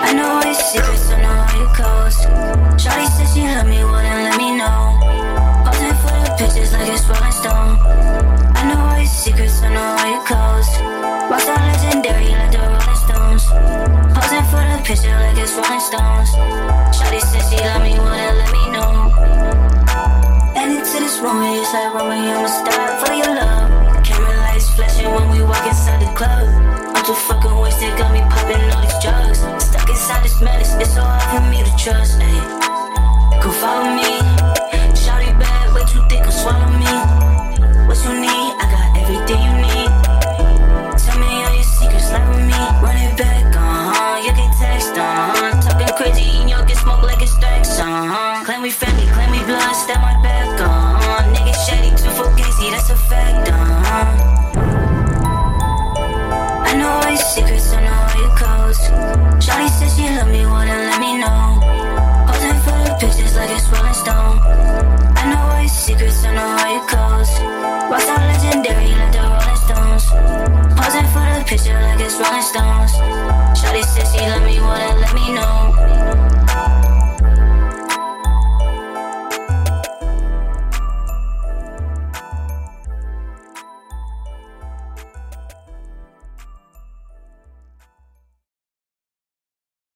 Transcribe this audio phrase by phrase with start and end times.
[0.00, 2.16] I know all your secrets, I know all your codes.
[2.78, 4.98] Shawty said she love me, wouldn't let me know.
[5.66, 7.28] Posing for the pictures like it's Rolling.
[8.54, 10.70] I know all your secrets, I know all your codes.
[11.30, 13.44] Rockstar legendary like the Rolling Stones.
[14.14, 16.30] Posing for the picture like it's Rolling Stones.
[16.94, 18.92] Shawty said she love me, wouldn't let me know.
[20.54, 23.57] And to this moment, it's like Romeo, I'ma stop for your love.
[33.48, 34.12] Come follow me,
[34.92, 36.92] shawty bad, way too thick, come swallow me.
[37.88, 39.88] What you need, I got everything you need.
[41.00, 42.52] Tell me all your secrets, lie with me.
[42.84, 45.64] Run it back, uh-huh, you can text, uh-huh.
[45.64, 48.44] Talking crazy, and you'll get smoked like it's stacks, uh-huh.
[48.44, 51.32] Claim we family, claim we blood, stab my back, uh-huh.
[51.32, 54.04] Nigga shady, too fugazi, that's a fact, uh-huh.
[56.68, 57.97] I know all your secrets, I know
[71.48, 72.92] picture like it's Rolling Stones.
[73.58, 75.77] Shawty says she love me, wanna let me know.